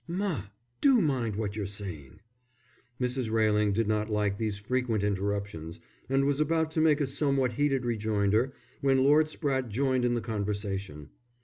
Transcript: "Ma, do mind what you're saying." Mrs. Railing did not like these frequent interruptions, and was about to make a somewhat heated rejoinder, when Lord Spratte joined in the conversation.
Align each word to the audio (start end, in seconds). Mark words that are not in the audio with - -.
"Ma, 0.07 0.45
do 0.81 0.99
mind 0.99 1.35
what 1.35 1.55
you're 1.55 1.67
saying." 1.67 2.19
Mrs. 2.99 3.29
Railing 3.29 3.71
did 3.71 3.87
not 3.87 4.09
like 4.09 4.39
these 4.39 4.57
frequent 4.57 5.03
interruptions, 5.03 5.79
and 6.09 6.25
was 6.25 6.39
about 6.39 6.71
to 6.71 6.81
make 6.81 6.99
a 7.01 7.05
somewhat 7.05 7.51
heated 7.51 7.85
rejoinder, 7.85 8.51
when 8.79 9.03
Lord 9.03 9.27
Spratte 9.27 9.69
joined 9.69 10.03
in 10.03 10.15
the 10.15 10.19
conversation. 10.21 11.09